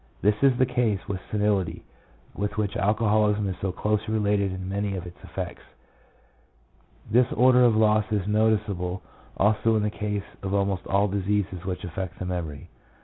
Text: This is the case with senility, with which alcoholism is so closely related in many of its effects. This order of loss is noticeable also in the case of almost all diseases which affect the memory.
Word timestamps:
This 0.23 0.33
is 0.41 0.57
the 0.57 0.65
case 0.65 0.99
with 1.07 1.21
senility, 1.29 1.83
with 2.33 2.57
which 2.57 2.75
alcoholism 2.75 3.47
is 3.47 3.55
so 3.61 3.71
closely 3.71 4.15
related 4.15 4.51
in 4.51 4.67
many 4.67 4.95
of 4.95 5.05
its 5.05 5.23
effects. 5.23 5.61
This 7.11 7.31
order 7.33 7.63
of 7.63 7.75
loss 7.77 8.05
is 8.11 8.25
noticeable 8.25 9.03
also 9.37 9.75
in 9.75 9.83
the 9.83 9.91
case 9.91 10.23
of 10.41 10.55
almost 10.55 10.87
all 10.87 11.07
diseases 11.07 11.65
which 11.65 11.83
affect 11.83 12.17
the 12.17 12.25
memory. 12.25 12.67